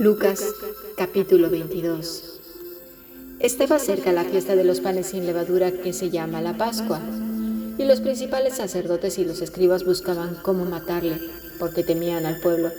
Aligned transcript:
Lucas 0.00 0.42
capítulo 0.96 1.50
22 1.50 2.40
Estaba 3.38 3.78
cerca 3.78 4.12
la 4.12 4.24
fiesta 4.24 4.56
de 4.56 4.64
los 4.64 4.80
panes 4.80 5.06
sin 5.06 5.24
levadura 5.24 5.70
que 5.70 5.92
se 5.92 6.10
llama 6.10 6.42
la 6.42 6.56
Pascua, 6.56 7.00
y 7.78 7.84
los 7.84 8.00
principales 8.00 8.54
sacerdotes 8.54 9.18
y 9.18 9.24
los 9.24 9.40
escribas 9.40 9.84
buscaban 9.84 10.36
cómo 10.42 10.64
matarle, 10.64 11.20
porque 11.60 11.84
temían 11.84 12.26
al 12.26 12.40
pueblo. 12.40 12.72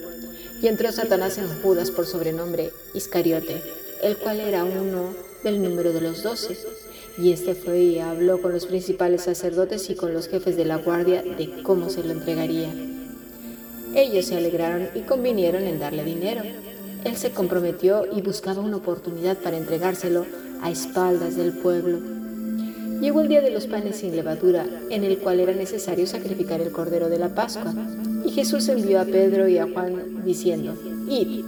Y 0.62 0.68
entró 0.68 0.92
Satanás 0.92 1.38
en 1.38 1.48
Judas 1.62 1.90
por 1.90 2.06
sobrenombre 2.06 2.74
Iscariote, 2.94 3.62
el 4.04 4.18
cual 4.18 4.42
era 4.42 4.66
uno 4.66 5.14
del 5.42 5.62
número 5.62 5.94
de 5.94 6.02
los 6.02 6.22
doce. 6.22 6.58
Y 7.18 7.32
este 7.32 7.56
fue 7.56 7.80
y 7.80 8.00
habló 8.00 8.42
con 8.42 8.52
los 8.52 8.66
principales 8.66 9.22
sacerdotes 9.22 9.90
y 9.90 9.96
con 9.96 10.14
los 10.14 10.28
jefes 10.28 10.58
de 10.58 10.66
la 10.66 10.78
guardia 10.78 11.24
de 11.24 11.64
cómo 11.64 11.90
se 11.90 12.04
lo 12.04 12.12
entregaría. 12.12 12.74
Ellos 13.96 14.26
se 14.26 14.36
alegraron 14.36 14.90
y 14.94 15.02
convinieron 15.04 15.64
en 15.64 15.80
darle 15.80 16.04
dinero 16.04 16.44
él 17.06 17.16
se 17.16 17.32
comprometió 17.32 18.04
y 18.12 18.22
buscaba 18.24 18.62
una 18.62 18.78
oportunidad 18.78 19.38
para 19.38 19.58
entregárselo 19.58 20.26
a 20.62 20.72
espaldas 20.72 21.36
del 21.36 21.54
pueblo. 21.54 22.00
Llegó 23.00 23.22
el 23.22 23.28
día 23.28 23.42
de 23.42 23.52
los 23.52 23.68
panes 23.68 23.98
sin 23.98 24.16
levadura, 24.16 24.66
en 24.90 25.04
el 25.04 25.20
cual 25.20 25.40
era 25.40 25.54
necesario 25.54 26.08
sacrificar 26.08 26.62
el 26.62 26.72
cordero 26.72 27.08
de 27.08 27.20
la 27.20 27.30
Pascua. 27.30 27.74
Y 28.26 28.32
Jesús 28.32 28.68
envió 28.70 29.00
a 29.00 29.06
Pedro 29.06 29.48
y 29.48 29.60
a 29.60 29.68
Juan 29.72 30.24
diciendo, 30.26 30.74
Id, 31.08 31.46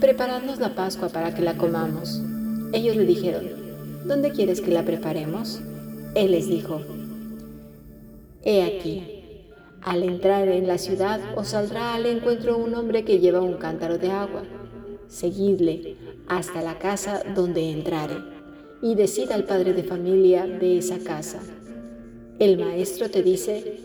preparadnos 0.00 0.58
la 0.58 0.74
Pascua 0.74 1.10
para 1.10 1.34
que 1.34 1.42
la 1.42 1.58
comamos. 1.58 2.22
Ellos 2.72 2.96
le 2.96 3.04
dijeron, 3.04 3.44
¿dónde 4.06 4.30
quieres 4.30 4.62
que 4.62 4.70
la 4.70 4.84
preparemos? 4.84 5.60
Él 6.14 6.30
les 6.30 6.48
dijo, 6.48 6.80
He 8.42 8.62
aquí, 8.62 9.50
al 9.82 10.02
entrar 10.02 10.48
en 10.48 10.66
la 10.66 10.78
ciudad 10.78 11.20
os 11.36 11.48
saldrá 11.48 11.94
al 11.94 12.06
encuentro 12.06 12.56
un 12.56 12.74
hombre 12.74 13.04
que 13.04 13.18
lleva 13.18 13.42
un 13.42 13.58
cántaro 13.58 13.98
de 13.98 14.10
agua 14.10 14.44
seguidle 15.14 15.96
hasta 16.26 16.60
la 16.60 16.78
casa 16.78 17.22
donde 17.34 17.70
entrare 17.70 18.16
y 18.82 18.96
decida 18.96 19.34
al 19.36 19.44
padre 19.44 19.72
de 19.72 19.84
familia 19.84 20.46
de 20.46 20.78
esa 20.78 20.98
casa. 20.98 21.40
El 22.38 22.58
maestro 22.58 23.08
te 23.08 23.22
dice, 23.22 23.78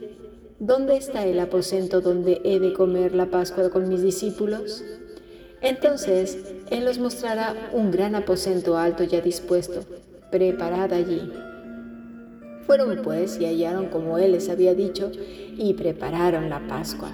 ¿dónde 0.60 0.98
está 0.98 1.26
el 1.26 1.40
aposento 1.40 2.02
donde 2.02 2.42
he 2.44 2.60
de 2.60 2.74
comer 2.74 3.14
la 3.14 3.28
Pascua 3.28 3.70
con 3.70 3.88
mis 3.88 4.02
discípulos? 4.02 4.84
Entonces 5.62 6.38
él 6.72 6.88
os 6.88 6.98
mostrará 6.98 7.70
un 7.74 7.92
gran 7.92 8.16
aposento 8.16 8.78
alto 8.78 9.04
ya 9.04 9.22
dispuesto, 9.22 9.82
preparad 10.32 10.92
allí. 10.94 11.32
Fueron 12.66 13.02
pues 13.04 13.40
y 13.40 13.46
hallaron 13.46 13.88
como 13.88 14.18
él 14.18 14.32
les 14.32 14.50
había 14.50 14.74
dicho 14.74 15.12
y 15.58 15.76
prepararon 15.76 16.50
la 16.50 16.66
Pascua. 16.68 17.12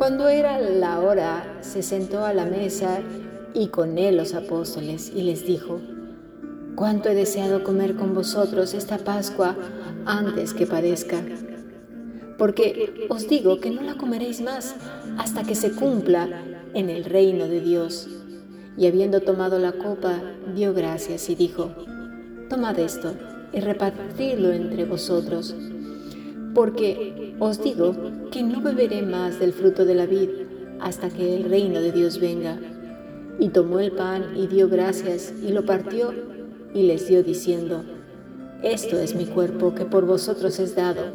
Cuando 0.00 0.30
era 0.30 0.58
la 0.58 0.98
hora, 1.00 1.58
se 1.60 1.82
sentó 1.82 2.24
a 2.24 2.32
la 2.32 2.46
mesa 2.46 3.00
y 3.52 3.66
con 3.66 3.98
él 3.98 4.16
los 4.16 4.32
apóstoles 4.32 5.12
y 5.14 5.24
les 5.24 5.44
dijo, 5.44 5.78
cuánto 6.74 7.10
he 7.10 7.14
deseado 7.14 7.62
comer 7.62 7.96
con 7.96 8.14
vosotros 8.14 8.72
esta 8.72 8.96
Pascua 8.96 9.54
antes 10.06 10.54
que 10.54 10.66
padezca. 10.66 11.22
Porque 12.38 13.08
os 13.10 13.28
digo 13.28 13.60
que 13.60 13.72
no 13.72 13.82
la 13.82 13.98
comeréis 13.98 14.40
más 14.40 14.74
hasta 15.18 15.42
que 15.42 15.54
se 15.54 15.72
cumpla 15.72 16.44
en 16.72 16.88
el 16.88 17.04
reino 17.04 17.46
de 17.46 17.60
Dios. 17.60 18.08
Y 18.78 18.86
habiendo 18.86 19.20
tomado 19.20 19.58
la 19.58 19.72
copa, 19.72 20.18
dio 20.54 20.72
gracias 20.72 21.28
y 21.28 21.34
dijo, 21.34 21.72
tomad 22.48 22.78
esto 22.78 23.12
y 23.52 23.60
repartidlo 23.60 24.50
entre 24.50 24.86
vosotros 24.86 25.54
porque 26.54 27.29
os 27.40 27.62
digo 27.62 27.94
que 28.30 28.42
no 28.42 28.60
beberé 28.60 29.00
más 29.00 29.40
del 29.40 29.54
fruto 29.54 29.86
de 29.86 29.94
la 29.94 30.04
vid 30.04 30.28
hasta 30.78 31.08
que 31.08 31.36
el 31.36 31.44
reino 31.44 31.80
de 31.80 31.90
Dios 31.90 32.20
venga. 32.20 32.58
Y 33.38 33.48
tomó 33.48 33.80
el 33.80 33.92
pan 33.92 34.36
y 34.36 34.46
dio 34.46 34.68
gracias 34.68 35.32
y 35.42 35.50
lo 35.50 35.64
partió 35.64 36.12
y 36.74 36.82
les 36.82 37.08
dio 37.08 37.22
diciendo, 37.22 37.82
Esto 38.62 38.98
es 38.98 39.14
mi 39.14 39.24
cuerpo 39.24 39.74
que 39.74 39.86
por 39.86 40.04
vosotros 40.04 40.58
es 40.58 40.76
dado, 40.76 41.14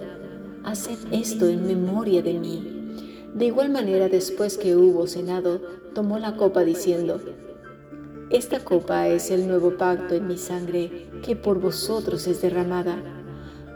haced 0.63 0.97
esto 1.11 1.47
en 1.47 1.67
memoria 1.67 2.23
de 2.23 2.33
mí. 2.33 2.71
De 3.35 3.45
igual 3.45 3.69
manera 3.69 4.09
después 4.09 4.57
que 4.57 4.75
hubo 4.75 5.05
cenado, 5.05 5.61
tomó 5.93 6.17
la 6.17 6.35
copa 6.37 6.63
diciendo, 6.63 7.21
Esta 8.31 8.61
copa 8.61 9.07
es 9.09 9.29
el 9.29 9.47
nuevo 9.47 9.77
pacto 9.77 10.15
en 10.15 10.27
mi 10.27 10.39
sangre 10.39 11.07
que 11.23 11.35
por 11.35 11.59
vosotros 11.59 12.25
es 12.25 12.41
derramada. 12.41 12.97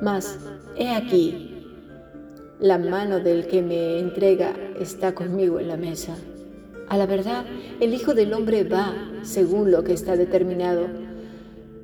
Mas, 0.02 0.40
he 0.76 0.90
aquí, 0.90 1.59
la 2.59 2.78
mano 2.78 3.20
del 3.20 3.47
que 3.47 3.62
me 3.62 4.00
entrega 4.00 4.53
está 4.80 5.16
conmigo 5.16 5.59
en 5.59 5.70
la 5.70 5.78
mesa. 5.78 6.18
A 6.90 6.97
la 6.97 7.06
verdad, 7.06 7.46
el 7.80 7.94
Hijo 7.94 8.14
del 8.14 8.34
Hombre 8.34 8.64
va 8.64 8.94
según 9.22 9.72
lo 9.72 9.84
que 9.84 9.94
está 9.94 10.18
determinado, 10.18 10.88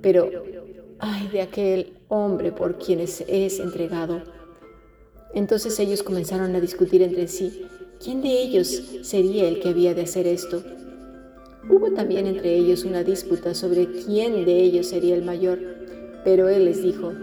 pero 0.01 0.29
ay 0.99 1.27
de 1.29 1.41
aquel 1.41 1.93
hombre 2.07 2.51
por 2.51 2.77
quien 2.77 2.99
es, 2.99 3.21
entregado. 3.59 4.21
Entonces 5.33 5.79
ellos 5.79 6.03
comenzaron 6.03 6.55
a 6.55 6.59
discutir 6.59 7.01
entre 7.01 7.27
sí, 7.27 7.67
¿quién 8.03 8.21
de 8.21 8.41
ellos 8.41 8.67
sería 9.03 9.47
el 9.47 9.59
que 9.59 9.69
había 9.69 9.93
de 9.93 10.01
hacer 10.01 10.27
esto? 10.27 10.63
Hubo 11.69 11.91
también 11.91 12.27
entre 12.27 12.55
ellos 12.55 12.83
una 12.83 13.03
disputa 13.03 13.53
sobre 13.53 13.87
quién 13.87 14.45
de 14.45 14.61
ellos 14.61 14.87
sería 14.87 15.15
el 15.15 15.23
mayor, 15.23 15.59
pero 16.23 16.47
él 16.47 16.65
les 16.65 16.81
dijo, 16.81 17.13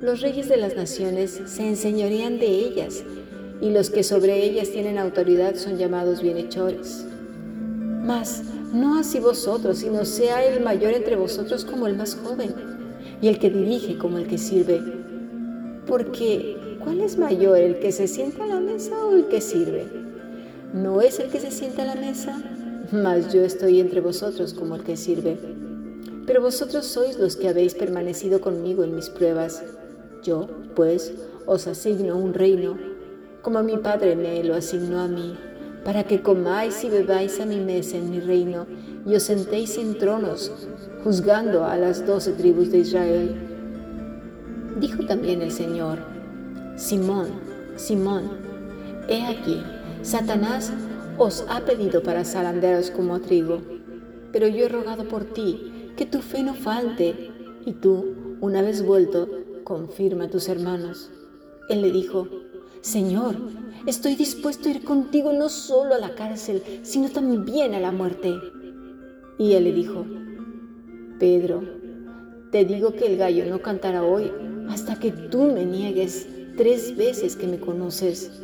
los 0.00 0.20
reyes 0.20 0.48
de 0.48 0.56
las 0.56 0.76
naciones 0.76 1.40
se 1.46 1.66
enseñorean 1.66 2.38
de 2.38 2.46
ellas, 2.46 3.02
y 3.60 3.70
los 3.70 3.90
que 3.90 4.04
sobre 4.04 4.44
ellas 4.44 4.70
tienen 4.70 4.96
autoridad 4.96 5.56
son 5.56 5.76
llamados 5.76 6.22
bienhechores. 6.22 7.04
Mas 8.04 8.44
no 8.72 8.98
así 8.98 9.18
vosotros, 9.18 9.78
sino 9.78 10.04
sea 10.04 10.44
el 10.44 10.62
mayor 10.62 10.92
entre 10.92 11.16
vosotros 11.16 11.64
como 11.64 11.88
el 11.88 11.96
más 11.96 12.14
joven, 12.14 12.54
y 13.20 13.26
el 13.26 13.40
que 13.40 13.50
dirige 13.50 13.98
como 13.98 14.18
el 14.18 14.28
que 14.28 14.38
sirve. 14.38 14.80
Porque, 15.86 16.78
¿cuál 16.84 17.00
es 17.00 17.18
mayor, 17.18 17.58
el 17.58 17.80
que 17.80 17.90
se 17.90 18.06
sienta 18.06 18.44
a 18.44 18.48
la 18.48 18.60
mesa 18.60 19.04
o 19.04 19.16
el 19.16 19.26
que 19.26 19.40
sirve? 19.40 19.84
¿No 20.72 21.00
es 21.00 21.18
el 21.18 21.28
que 21.28 21.40
se 21.40 21.50
sienta 21.50 21.82
a 21.82 21.86
la 21.86 22.00
mesa? 22.00 22.40
Mas 22.92 23.32
yo 23.32 23.42
estoy 23.42 23.80
entre 23.80 24.00
vosotros 24.00 24.54
como 24.54 24.76
el 24.76 24.84
que 24.84 24.96
sirve. 24.96 25.36
Pero 26.24 26.40
vosotros 26.40 26.86
sois 26.86 27.18
los 27.18 27.36
que 27.36 27.48
habéis 27.48 27.74
permanecido 27.74 28.40
conmigo 28.40 28.84
en 28.84 28.94
mis 28.94 29.08
pruebas 29.08 29.64
yo, 30.22 30.48
pues, 30.74 31.12
os 31.46 31.66
asigno 31.66 32.16
un 32.16 32.34
reino, 32.34 32.76
como 33.42 33.62
mi 33.62 33.76
Padre 33.76 34.16
me 34.16 34.42
lo 34.44 34.54
asignó 34.54 35.00
a 35.00 35.08
mí, 35.08 35.36
para 35.84 36.04
que 36.04 36.20
comáis 36.20 36.84
y 36.84 36.90
bebáis 36.90 37.40
a 37.40 37.46
mi 37.46 37.60
mesa 37.60 37.96
en 37.96 38.10
mi 38.10 38.20
reino, 38.20 38.66
y 39.06 39.14
os 39.14 39.22
sentéis 39.22 39.78
en 39.78 39.96
tronos, 39.96 40.52
juzgando 41.02 41.64
a 41.64 41.76
las 41.76 42.06
doce 42.06 42.32
tribus 42.32 42.70
de 42.70 42.78
Israel. 42.78 43.34
Dijo 44.80 45.06
también 45.06 45.40
el 45.40 45.50
Señor, 45.50 45.98
Simón, 46.76 47.28
Simón, 47.76 48.24
he 49.08 49.24
aquí, 49.24 49.62
Satanás 50.02 50.72
os 51.16 51.44
ha 51.48 51.60
pedido 51.60 52.02
para 52.02 52.24
zarandearos 52.24 52.90
como 52.90 53.20
trigo, 53.20 53.60
pero 54.32 54.46
yo 54.46 54.66
he 54.66 54.68
rogado 54.68 55.08
por 55.08 55.24
ti, 55.24 55.92
que 55.96 56.06
tu 56.06 56.20
fe 56.20 56.42
no 56.42 56.54
falte, 56.54 57.30
y 57.64 57.72
tú, 57.72 58.14
una 58.40 58.62
vez 58.62 58.84
vuelto, 58.84 59.28
confirma 59.68 60.24
a 60.24 60.30
tus 60.30 60.48
hermanos. 60.48 61.10
Él 61.68 61.82
le 61.82 61.92
dijo, 61.92 62.26
Señor, 62.80 63.36
estoy 63.86 64.16
dispuesto 64.16 64.66
a 64.66 64.72
ir 64.72 64.82
contigo 64.82 65.34
no 65.34 65.50
solo 65.50 65.94
a 65.94 65.98
la 65.98 66.14
cárcel, 66.14 66.62
sino 66.82 67.10
también 67.10 67.74
a 67.74 67.80
la 67.80 67.92
muerte. 67.92 68.34
Y 69.38 69.52
él 69.52 69.64
le 69.64 69.72
dijo, 69.74 70.06
Pedro, 71.18 71.62
te 72.50 72.64
digo 72.64 72.94
que 72.94 73.08
el 73.08 73.18
gallo 73.18 73.44
no 73.44 73.60
cantará 73.60 74.02
hoy 74.02 74.32
hasta 74.70 74.98
que 74.98 75.12
tú 75.12 75.52
me 75.52 75.66
niegues 75.66 76.26
tres 76.56 76.96
veces 76.96 77.36
que 77.36 77.46
me 77.46 77.60
conoces. 77.60 78.40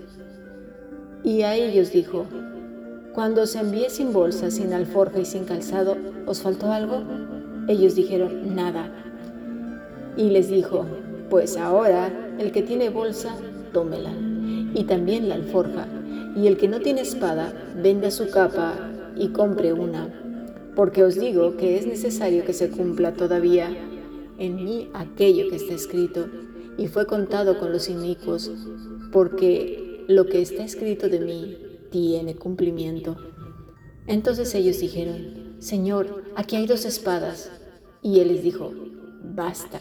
Y 1.25 1.41
a 1.41 1.57
ellos 1.57 1.91
dijo, 1.91 2.27
cuando 3.15 3.45
os 3.45 3.55
envié 3.57 3.89
sin 3.89 4.13
bolsa, 4.13 4.51
sin 4.51 4.75
alforja 4.75 5.21
y 5.21 5.25
sin 5.25 5.45
calzado, 5.45 5.97
¿os 6.27 6.43
faltó 6.43 6.71
algo? 6.71 7.03
Ellos 7.67 7.95
dijeron, 7.95 8.55
nada. 8.55 8.93
Y 10.19 10.29
les 10.29 10.51
dijo, 10.51 10.85
pues 11.35 11.57
ahora 11.57 12.37
el 12.39 12.53
que 12.53 12.63
tiene 12.63 12.91
bolsa, 12.91 13.37
tómela, 13.73 14.13
y 14.73 14.85
también 14.85 15.29
la 15.29 15.35
alforja, 15.35 15.89
y 16.37 16.47
el 16.47 16.57
que 16.57 16.69
no 16.69 16.79
tiene 16.79 17.01
espada, 17.01 17.53
venda 17.83 18.13
su 18.13 18.31
capa 18.31 18.79
y 19.17 19.31
compre 19.31 19.73
una, 19.73 20.15
porque 20.77 21.03
os 21.03 21.17
digo 21.17 21.57
que 21.57 21.77
es 21.77 21.89
necesario 21.89 22.45
que 22.45 22.53
se 22.53 22.71
cumpla 22.71 23.15
todavía 23.15 23.77
en 24.39 24.65
mí 24.65 24.91
aquello 24.95 25.51
que 25.51 25.57
está 25.57 25.75
escrito, 25.75 26.29
y 26.79 26.87
fue 26.87 27.05
contado 27.05 27.59
con 27.59 27.73
los 27.73 27.89
inicuos, 27.89 28.53
porque 29.11 30.05
lo 30.07 30.27
que 30.27 30.41
está 30.41 30.63
escrito 30.63 31.09
de 31.09 31.19
mí 31.19 31.59
tiene 31.91 32.37
cumplimiento. 32.37 33.17
Entonces 34.07 34.55
ellos 34.55 34.79
dijeron, 34.79 35.57
Señor, 35.59 36.27
aquí 36.37 36.55
hay 36.55 36.69
dos 36.69 36.85
espadas. 36.85 37.51
Y 38.03 38.21
él 38.21 38.29
les 38.29 38.45
dijo, 38.45 38.73
basta. 39.35 39.81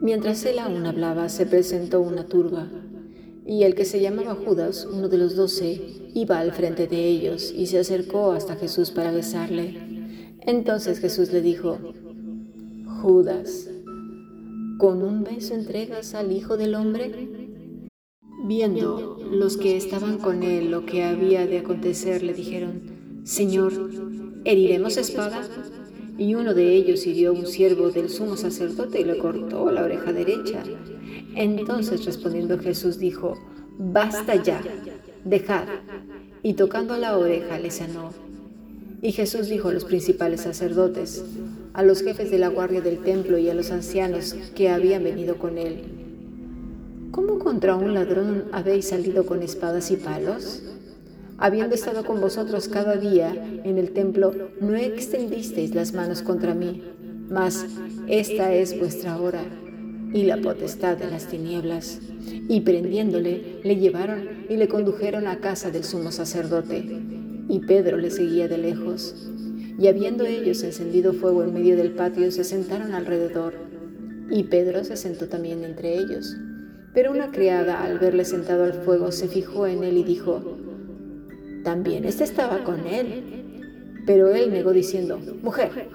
Mientras 0.00 0.44
él 0.44 0.58
aún 0.58 0.86
hablaba, 0.86 1.28
se 1.28 1.46
presentó 1.46 2.00
una 2.00 2.26
turba, 2.26 2.68
y 3.44 3.62
el 3.62 3.74
que 3.74 3.84
se 3.84 4.00
llamaba 4.00 4.34
Judas, 4.34 4.86
uno 4.90 5.08
de 5.08 5.18
los 5.18 5.36
doce, 5.36 5.80
iba 6.14 6.38
al 6.38 6.52
frente 6.52 6.86
de 6.86 7.06
ellos 7.06 7.52
y 7.54 7.66
se 7.66 7.78
acercó 7.78 8.32
hasta 8.32 8.56
Jesús 8.56 8.90
para 8.90 9.12
besarle. 9.12 9.76
Entonces 10.40 10.98
Jesús 10.98 11.32
le 11.32 11.42
dijo, 11.42 11.78
Judas, 13.02 13.68
¿Con 14.78 15.02
un 15.02 15.24
beso 15.24 15.54
entregas 15.54 16.14
al 16.14 16.32
Hijo 16.32 16.58
del 16.58 16.74
Hombre? 16.74 17.30
Viendo 18.44 19.18
los 19.30 19.56
que 19.56 19.78
estaban 19.78 20.18
con 20.18 20.42
él 20.42 20.70
lo 20.70 20.84
que 20.84 21.02
había 21.02 21.46
de 21.46 21.60
acontecer, 21.60 22.22
le 22.22 22.34
dijeron, 22.34 22.82
Señor, 23.24 23.72
¿heriremos 24.44 24.98
espada? 24.98 25.48
Y 26.18 26.34
uno 26.34 26.54
de 26.54 26.74
ellos 26.74 27.06
hirió 27.06 27.32
un 27.32 27.46
siervo 27.46 27.90
del 27.90 28.08
sumo 28.08 28.36
sacerdote 28.36 29.00
y 29.00 29.04
le 29.04 29.18
cortó 29.18 29.70
la 29.70 29.84
oreja 29.84 30.12
derecha. 30.12 30.62
Entonces 31.34 32.04
respondiendo 32.04 32.58
Jesús 32.58 32.98
dijo, 32.98 33.38
Basta 33.78 34.42
ya, 34.42 34.62
dejad. 35.24 35.66
Y 36.42 36.54
tocando 36.54 36.96
la 36.96 37.18
oreja 37.18 37.58
le 37.58 37.70
sanó. 37.70 38.12
Y 39.02 39.12
Jesús 39.12 39.48
dijo 39.48 39.68
a 39.68 39.72
los 39.72 39.84
principales 39.84 40.40
sacerdotes, 40.40 41.22
a 41.74 41.82
los 41.82 42.02
jefes 42.02 42.30
de 42.30 42.38
la 42.38 42.48
guardia 42.48 42.80
del 42.80 42.98
templo 43.00 43.36
y 43.36 43.50
a 43.50 43.54
los 43.54 43.70
ancianos 43.70 44.34
que 44.54 44.70
habían 44.70 45.04
venido 45.04 45.36
con 45.36 45.58
él, 45.58 45.82
¿cómo 47.10 47.38
contra 47.38 47.76
un 47.76 47.92
ladrón 47.92 48.44
habéis 48.52 48.88
salido 48.88 49.26
con 49.26 49.42
espadas 49.42 49.90
y 49.90 49.96
palos? 49.96 50.62
Habiendo 51.38 51.74
estado 51.74 52.04
con 52.04 52.20
vosotros 52.20 52.68
cada 52.68 52.96
día 52.96 53.34
en 53.64 53.76
el 53.76 53.92
templo, 53.92 54.32
no 54.60 54.74
extendisteis 54.74 55.74
las 55.74 55.92
manos 55.92 56.22
contra 56.22 56.54
mí, 56.54 56.82
mas 57.28 57.66
esta 58.08 58.54
es 58.54 58.78
vuestra 58.78 59.20
hora 59.20 59.44
y 60.14 60.22
la 60.22 60.38
potestad 60.38 60.96
de 60.96 61.10
las 61.10 61.26
tinieblas. 61.26 62.00
Y 62.48 62.60
prendiéndole, 62.60 63.60
le 63.62 63.76
llevaron 63.76 64.46
y 64.48 64.56
le 64.56 64.68
condujeron 64.68 65.26
a 65.26 65.40
casa 65.40 65.70
del 65.70 65.84
sumo 65.84 66.10
sacerdote 66.10 67.02
y 67.48 67.60
Pedro 67.60 67.98
le 67.98 68.10
seguía 68.10 68.48
de 68.48 68.58
lejos. 68.58 69.30
Y 69.78 69.88
habiendo 69.88 70.24
ellos 70.24 70.62
encendido 70.62 71.12
fuego 71.12 71.42
en 71.42 71.52
medio 71.52 71.76
del 71.76 71.92
patio, 71.92 72.30
se 72.30 72.44
sentaron 72.44 72.94
alrededor, 72.94 73.54
y 74.30 74.44
Pedro 74.44 74.84
se 74.84 74.96
sentó 74.96 75.28
también 75.28 75.62
entre 75.64 75.98
ellos. 75.98 76.34
Pero 76.94 77.12
una 77.12 77.30
criada, 77.30 77.84
al 77.84 77.98
verle 77.98 78.24
sentado 78.24 78.64
al 78.64 78.72
fuego, 78.72 79.12
se 79.12 79.28
fijó 79.28 79.66
en 79.66 79.84
él 79.84 79.98
y 79.98 80.02
dijo, 80.02 80.56
también 81.66 82.04
éste 82.04 82.22
estaba 82.22 82.62
con 82.62 82.86
él. 82.86 83.24
Pero 84.06 84.32
él 84.32 84.52
negó 84.52 84.72
diciendo, 84.72 85.18
mujer, 85.42 85.88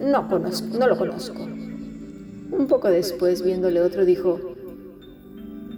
no, 0.00 0.26
conozco, 0.30 0.78
no 0.78 0.88
lo 0.88 0.96
conozco. 0.96 1.42
Un 1.42 2.66
poco 2.66 2.88
después, 2.88 3.42
viéndole 3.42 3.82
otro, 3.82 4.06
dijo, 4.06 4.40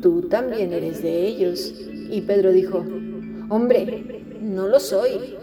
tú 0.01 0.29
también 0.29 0.73
eres 0.73 1.03
de 1.03 1.27
ellos. 1.27 1.75
Y 2.09 2.21
Pedro 2.21 2.53
dijo, 2.53 2.85
hombre, 3.49 4.23
no 4.41 4.69
lo 4.69 4.79
soy. 4.79 5.35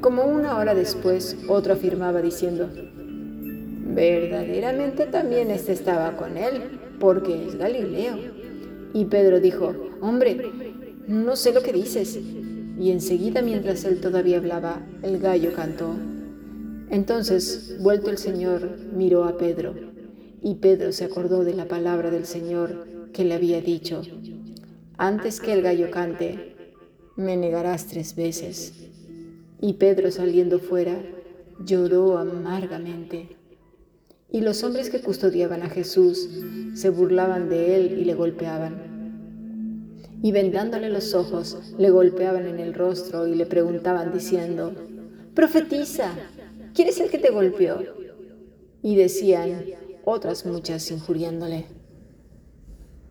Como 0.00 0.24
una 0.24 0.56
hora 0.56 0.74
después, 0.74 1.36
otro 1.48 1.74
afirmaba 1.74 2.22
diciendo, 2.22 2.70
verdaderamente 3.94 5.04
también 5.04 5.50
éste 5.50 5.72
estaba 5.72 6.16
con 6.16 6.38
él, 6.38 6.62
porque 6.98 7.46
es 7.46 7.56
Galileo. 7.56 8.16
Y 8.94 9.04
Pedro 9.04 9.38
dijo, 9.38 9.74
hombre, 10.00 10.50
no 11.06 11.36
sé 11.36 11.52
lo 11.52 11.62
que 11.62 11.74
dices. 11.74 12.18
Y 12.80 12.92
enseguida, 12.92 13.42
mientras 13.42 13.84
él 13.84 14.00
todavía 14.00 14.38
hablaba, 14.38 14.80
el 15.02 15.18
gallo 15.18 15.52
cantó. 15.54 15.94
Entonces, 16.88 17.76
vuelto 17.78 18.08
el 18.08 18.16
Señor, 18.16 18.78
miró 18.96 19.24
a 19.24 19.36
Pedro, 19.36 19.74
y 20.42 20.54
Pedro 20.54 20.90
se 20.92 21.04
acordó 21.04 21.44
de 21.44 21.52
la 21.52 21.68
palabra 21.68 22.10
del 22.10 22.24
Señor 22.24 22.86
que 23.12 23.24
le 23.24 23.34
había 23.34 23.60
dicho, 23.60 24.00
antes 24.96 25.40
que 25.40 25.52
el 25.52 25.60
gallo 25.60 25.90
cante, 25.90 26.56
me 27.16 27.36
negarás 27.36 27.86
tres 27.86 28.16
veces. 28.16 28.72
Y 29.60 29.74
Pedro 29.74 30.10
saliendo 30.10 30.58
fuera, 30.58 31.02
lloró 31.62 32.16
amargamente. 32.16 33.36
Y 34.32 34.40
los 34.40 34.64
hombres 34.64 34.88
que 34.88 35.02
custodiaban 35.02 35.62
a 35.62 35.68
Jesús 35.68 36.30
se 36.74 36.88
burlaban 36.88 37.50
de 37.50 37.76
él 37.76 37.98
y 37.98 38.04
le 38.06 38.14
golpeaban. 38.14 38.89
Y 40.22 40.32
vendándole 40.32 40.90
los 40.90 41.14
ojos, 41.14 41.74
le 41.78 41.90
golpeaban 41.90 42.46
en 42.46 42.58
el 42.58 42.74
rostro 42.74 43.26
y 43.26 43.34
le 43.34 43.46
preguntaban 43.46 44.12
diciendo, 44.12 44.72
Profetiza, 45.34 46.12
¿quién 46.74 46.88
es 46.88 47.00
el 47.00 47.10
que 47.10 47.18
te 47.18 47.30
golpeó? 47.30 47.82
Y 48.82 48.96
decían 48.96 49.64
otras 50.04 50.44
muchas 50.44 50.90
injuriándole. 50.90 51.66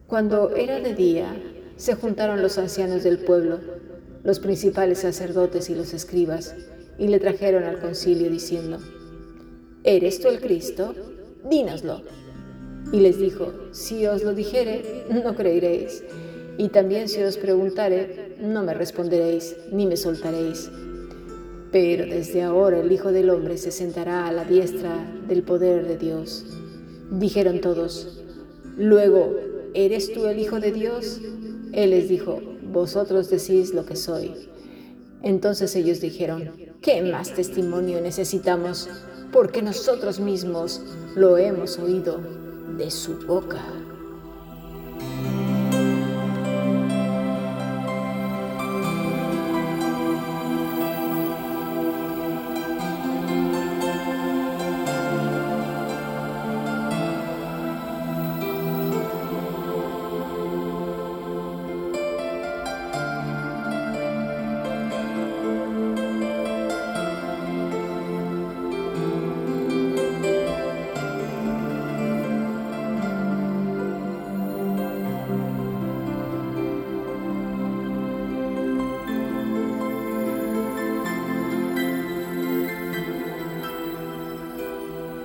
Cuando 0.08 0.56
era 0.56 0.80
de 0.80 0.96
día, 0.96 1.36
se 1.78 1.96
juntaron 1.96 2.42
los 2.42 2.58
ancianos 2.58 3.04
del 3.04 3.20
pueblo 3.20 3.60
los 4.24 4.40
principales 4.40 5.00
sacerdotes 5.00 5.70
y 5.70 5.76
los 5.76 5.94
escribas, 5.94 6.56
y 6.98 7.08
le 7.08 7.20
trajeron 7.20 7.64
al 7.64 7.80
concilio 7.80 8.30
diciendo, 8.30 8.78
¿Eres 9.84 10.20
tú 10.20 10.28
el 10.28 10.42
Cristo? 10.42 10.94
Dínoslo. 11.50 12.04
Y 12.92 13.00
les 13.00 13.18
dijo, 13.18 13.54
si 13.72 14.06
os 14.08 14.24
lo 14.24 14.34
dijere, 14.34 15.06
no 15.10 15.36
creeréis, 15.36 16.04
y 16.60 16.68
también 16.68 17.08
si 17.08 17.24
os 17.24 17.38
preguntare, 17.38 18.36
no 18.42 18.64
me 18.64 18.74
responderéis, 18.74 19.56
ni 19.72 19.86
me 19.86 19.96
soltaréis. 19.96 20.70
Pero 21.72 22.06
desde 22.06 22.44
ahora 22.44 22.82
el 22.82 22.92
Hijo 22.92 23.14
del 23.14 23.30
Hombre 23.30 23.58
se 23.58 23.72
sentará 23.72 24.28
a 24.28 24.34
la 24.34 24.44
diestra 24.44 25.10
del 25.26 25.44
poder 25.44 25.88
de 25.88 25.98
Dios. 25.98 26.46
Dijeron 27.12 27.62
todos, 27.62 28.26
luego, 28.76 29.38
¿eres 29.74 30.12
tú 30.12 30.26
el 30.26 30.38
Hijo 30.38 30.60
de 30.60 30.74
Dios? 30.74 31.22
Él 31.72 31.92
les 31.92 32.10
dijo, 32.10 32.42
vosotros 32.62 33.30
decís 33.30 33.74
lo 33.74 33.86
que 33.86 33.96
soy. 33.96 34.50
Entonces 35.24 35.74
ellos 35.78 36.02
dijeron, 36.02 36.52
¿qué 36.82 37.02
más 37.02 37.34
testimonio 37.34 38.02
necesitamos? 38.02 38.90
Porque 39.32 39.62
nosotros 39.62 40.20
mismos 40.20 40.82
lo 41.16 41.38
hemos 41.38 41.80
oído 41.80 42.20
de 42.78 42.92
su 42.92 43.18
boca. 43.26 43.64